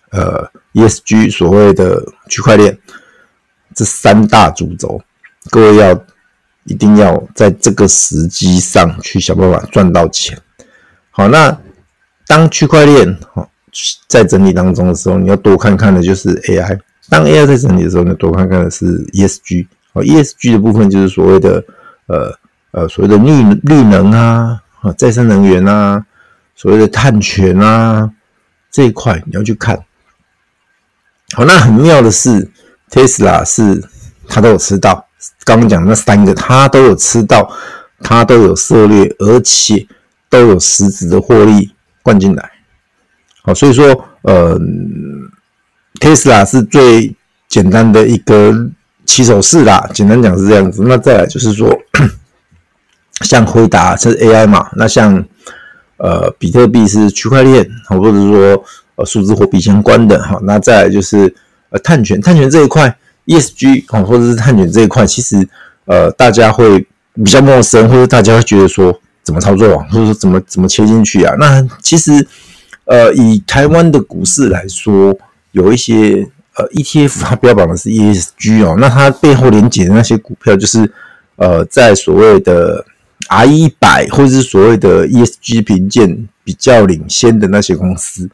[0.09, 2.75] 呃，ESG 所谓的区块链
[3.75, 4.99] 这三大主轴，
[5.51, 6.01] 各位要
[6.63, 10.39] 一定要在这个时机上去想办法赚到钱。
[11.11, 11.55] 好，那
[12.27, 13.17] 当区块链
[14.07, 16.77] 在整理当中的时候，你要多看看的就是 AI；
[17.09, 19.67] 当 AI 在整理的时候，你多看看的是 ESG。
[19.93, 21.63] 好，ESG 的部分就是所谓的
[22.07, 22.37] 呃
[22.71, 26.05] 呃所谓的绿绿能啊啊，再生能源啊，
[26.55, 28.11] 所谓的碳权啊
[28.69, 29.77] 这一块你要去看。
[31.33, 32.49] 好，那很妙的是
[32.91, 33.83] ，Tesla 是
[34.27, 35.07] 他都有吃到，
[35.43, 37.49] 刚刚讲那三个他都有吃到，
[38.01, 39.87] 他都有涉猎，而且
[40.29, 41.71] 都有实质的获利
[42.07, 42.51] 灌进来。
[43.43, 43.83] 好，所以说，
[44.21, 44.57] 呃
[45.99, 47.13] ，Tesla 是最
[47.49, 48.53] 简单的一个
[49.05, 49.89] 起手式啦。
[49.93, 50.83] 简单讲是这样子。
[50.85, 51.77] 那再来就是说，
[53.25, 55.21] 像辉达是 AI 嘛，那像
[55.97, 58.63] 呃比特币是区块链，或者是说
[58.95, 60.39] 呃数字货币相关的哈。
[60.43, 61.35] 那再来就是。
[61.69, 65.45] 呃，碳权，碳权这一块，ESG 啊，或者是碳权这一块，其实
[65.83, 66.79] 呃，大家会
[67.13, 71.35] 比较陌生，或者大家会觉得说怎么操作啊，或者说怎么怎么切进去啊？
[71.37, 72.25] 那其实
[72.85, 75.13] 呃，以台湾的股市来说，
[75.51, 80.89] 有一些呃 ETF 它标榜的是 ESG 哦，那它背后连接的那些股票，就是
[81.35, 82.85] 呃，在所谓的
[83.27, 88.29] R 一百或者是所谓的 ESG 评鉴比较领先的那些公司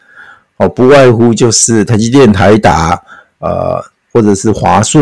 [0.58, 3.02] 哦，不外乎就是台积电、台达。
[3.40, 5.02] 呃，或者是华硕、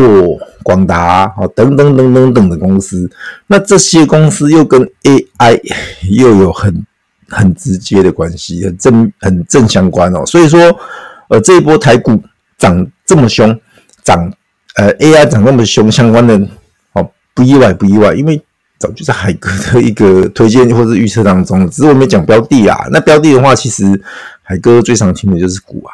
[0.63, 3.11] 广达，哦，等等等等等的公司，
[3.45, 5.59] 那这些公司又跟 AI
[6.09, 6.85] 又有很
[7.27, 10.25] 很直接的关系，很正很正相关哦。
[10.25, 10.59] 所以说，
[11.27, 12.23] 呃，这一波台股
[12.57, 13.59] 涨这么凶，
[14.01, 14.31] 涨
[14.75, 16.39] 呃 AI 涨那么凶，相关的
[16.93, 18.41] 哦不意外不意外，因为
[18.79, 22.87] 早就在海哥的一个推荐或者预测当中，只是我没讲标的啊。
[22.89, 24.01] 那标的的话，其实
[24.41, 25.91] 海哥最常听的就是股癌。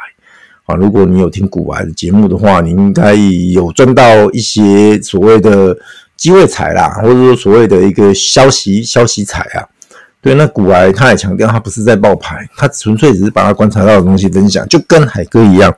[0.67, 3.13] 啊，如果你有听古玩节目的话，你应该
[3.53, 5.73] 有赚到一些所谓的
[6.17, 9.63] 机会财啦，或者说所谓的一个消息消息财啊。
[10.19, 15.73] 对，那古玩他也强调，他不是在报牌，他纯粹只是把他观察到的东西分享，就跟海哥一样，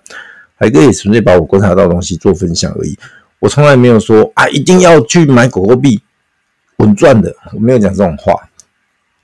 [0.56, 2.98] 海哥也纯粹把我观察到的东西做分享而已。
[3.38, 6.02] 我从来没有说啊，一定要去买狗狗币
[6.78, 8.34] 稳赚的，我没有讲这种话。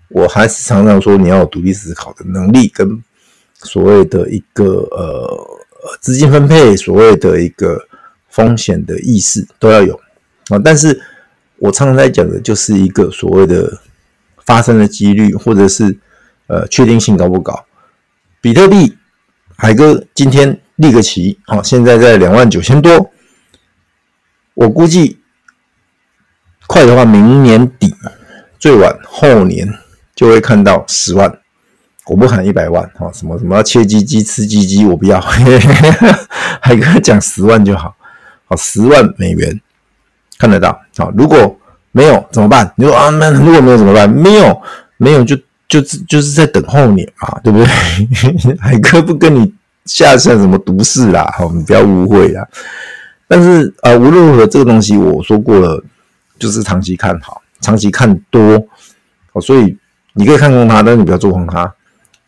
[0.10, 3.02] 我还是常常说，你要有独立思考的能力跟。
[3.64, 5.55] 所谓的一个呃
[6.02, 7.88] 资金分配，所谓的一个
[8.30, 10.00] 风险的意识都要有
[10.50, 10.60] 啊。
[10.64, 11.02] 但是
[11.58, 13.80] 我常常在讲的就是一个所谓的
[14.46, 15.98] 发生的几率，或者是
[16.48, 17.66] 呃确定性高不高。
[18.42, 18.98] 比特币，
[19.58, 23.12] 海哥今天立个旗，好，现在在两万九千多，
[24.54, 25.20] 我估计
[26.68, 27.94] 快的话，明年底
[28.60, 29.68] 最晚后年
[30.16, 31.40] 就会看到十万。
[32.08, 35.20] 我不喊一百万，哈，什么什么切鸡鸡吃鸡鸡，我不要，
[36.62, 37.96] 海哥讲十万就好，
[38.46, 39.60] 好十万美元
[40.38, 41.58] 看得到，好，如果
[41.92, 42.72] 没有怎么办？
[42.76, 44.08] 你说啊，那如果没有怎么办？
[44.08, 44.62] 没有，
[44.98, 45.36] 没有就
[45.68, 47.68] 就就是在等候你嘛，对不对？
[48.62, 49.52] 海哥不跟你
[49.86, 52.48] 下线什么毒誓啦，好，你不要误会啦。
[53.28, 55.84] 但是呃，无论如何，这个东西我说过了，
[56.38, 58.64] 就是长期看好，长期看多，
[59.34, 59.76] 好，所以
[60.14, 61.74] 你可以看空它，但是你不要做空它。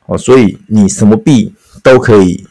[0.08, 2.46] 哦，所以你什么币都可以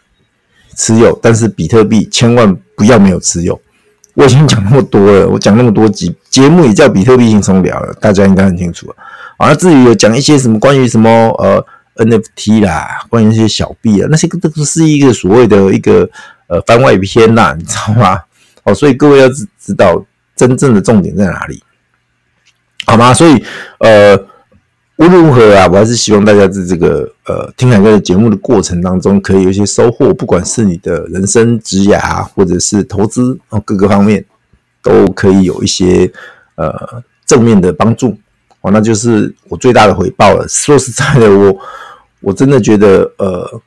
[0.76, 3.58] 持有，但是比特币千万不要没有持有。
[4.14, 8.96] 我已经讲那么多了，我讲那么多集节目也叫比特币轻松聊了，大家应该很清楚了。
[9.38, 11.64] 啊，至于有讲一些什么关于什么呃
[11.96, 16.08] NFT 啦，关于一些小币啊，那些都是一个所谓的一个
[16.48, 18.20] 呃番外篇呐，你知道吗？
[18.64, 21.62] 哦，所以各位要知知道真正的重点在哪里，
[22.86, 23.14] 好吗？
[23.14, 23.42] 所以
[23.78, 24.18] 呃。
[24.98, 34.24] 无论如何啊，我还是希望大家在这个呃听海哥的节目的过程当中，可以有一些收获，不管是你的人生职涯，或者是投资啊，各个方面
[34.82, 36.10] 都可以有一些
[36.54, 38.16] 呃正面的帮助
[38.62, 40.46] 哦，那就是我最大的回报了。
[40.48, 41.54] 说实在的，我
[42.20, 43.60] 我真的觉得呃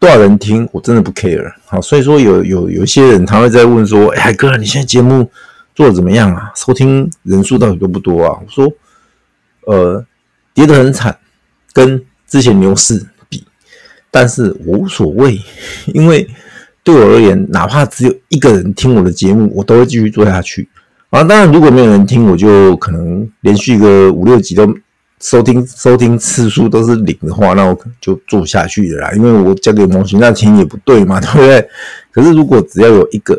[0.00, 5.30] 多少人听，我真的不 care 好，所以说有有有一些人他会在问说，哎，海哥，你现在节目
[5.76, 6.50] 做的怎么样啊？
[6.56, 8.36] 收听人数到底多不多啊？
[8.44, 8.66] 我说。
[9.66, 10.04] 呃，
[10.54, 11.16] 跌得很惨，
[11.72, 13.44] 跟之前牛市比，
[14.10, 15.40] 但是我无所谓，
[15.94, 16.28] 因为
[16.82, 20.68] 对我而言，哪怕只有一个人听我的节目，我都会继续做下去。
[21.10, 24.72] 啊，当然如果没有人听，我就可能连续个五六集都
[25.20, 31.68] 收听收听次数都是零的话，那我就做不下去的啦，因为我交给模型那钱也不对嘛， 对不对？
[32.12, 33.36] 可是如果只要有一个、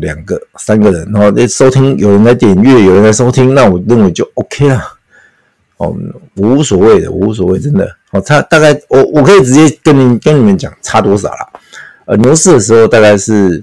[0.00, 4.97] 两个、三个人，然后收听有人来点阅，有人来收听，那我认为就 OK 了。
[5.78, 5.96] 哦，
[6.34, 7.96] 无所谓的，无所谓，真的。
[8.10, 11.52] 哦，差大概我我可以直接跟你跟你们讲差多少啦。
[12.06, 13.62] 呃，牛市的时候大概是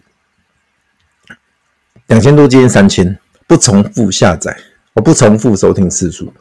[2.08, 4.56] 两千多，接近三千，不重复下载，
[4.94, 6.32] 我不重复收听次数。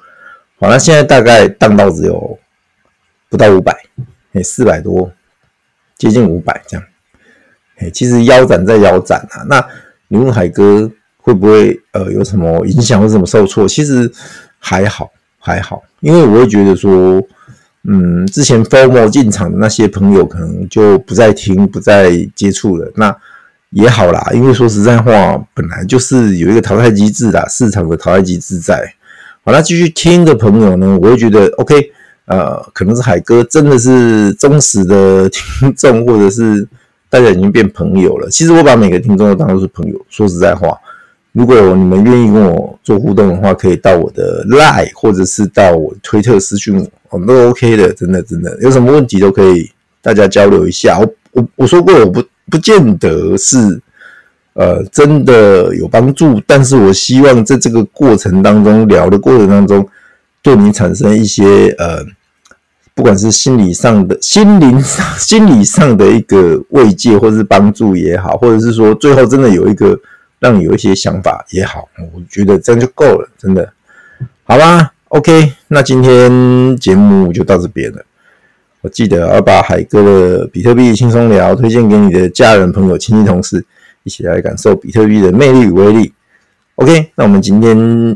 [0.61, 2.39] 好，那现在大概荡到只有
[3.29, 3.75] 不到五百，
[4.35, 5.11] 哎，四百多，
[5.97, 6.87] 接近五百这样。
[7.79, 9.43] 哎，其实腰斩在腰斩啊。
[9.49, 9.67] 那
[10.07, 13.67] 你问海哥会不会呃有什么影响或什么受挫？
[13.67, 14.13] 其实
[14.59, 15.11] 还好。
[15.47, 17.23] 还好，因为我会觉得说，
[17.87, 22.91] 嗯，之前 FOMO 进场的那些朋友可能就不再听、不再接触了。
[22.97, 23.15] 那
[23.71, 28.91] 也好啦，因为说实在话，本来就是有一个淘汰机制啦，市场的淘汰机制在。
[29.45, 31.91] 好，那继续听的朋友呢，我会觉得 OK，
[32.25, 36.67] 呃，可能是海哥真的是忠实的听众，或者是
[37.11, 38.31] 大家已经变朋友了。
[38.31, 40.01] 其实我把每个听众都当做是朋友。
[40.09, 40.75] 说实在话，
[41.35, 49.71] 如果你们愿意跟我做互动的话，可以到我的 Line 或者是到我推特私讯我，我们都 OK 的，真的真的，有什么问题都可以
[50.01, 50.99] 大家交流一下。
[50.99, 53.81] 我我我说过，我不不见得是。
[54.57, 59.85] 呃，真的有帮助，但是我希望在这个过程当中聊的过程当中，
[60.43, 61.99] 对你产生一些呃，
[62.95, 69.99] 不管是心理上的、心灵上、 心理上的一个慰藉，或者是帮助也好，或者是说最后真的有一个
[70.45, 73.73] 让你有一些想法也好，我觉得这样就够了，真的，
[74.43, 78.05] 好啦？OK，那今天节目就到这边了。
[78.83, 83.65] 我记得要把海哥的比特币轻松聊推荐给你的家人、朋友、亲戚、同事。
[84.03, 86.13] 一起来感受比特币的魅力与威力。
[86.75, 87.75] OK，那我们今天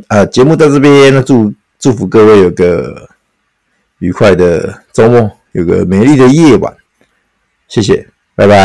[0.08, 3.08] 啊节目到这边，那祝祝福各位有个
[4.00, 6.76] 愉快的周末，有个美丽的夜晚。
[7.68, 8.06] 谢谢，
[8.36, 8.56] 拜拜。